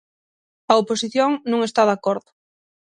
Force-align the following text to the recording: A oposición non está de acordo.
A 0.71 0.73
oposición 0.81 1.31
non 1.51 1.59
está 1.67 1.81
de 1.85 1.93
acordo. 1.97 2.29